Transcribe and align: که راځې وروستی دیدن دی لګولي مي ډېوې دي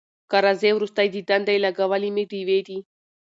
که 0.29 0.37
راځې 0.45 0.69
وروستی 0.73 1.07
دیدن 1.15 1.41
دی 1.47 1.57
لګولي 1.65 2.09
مي 2.15 2.23
ډېوې 2.31 2.59
دي 2.67 2.79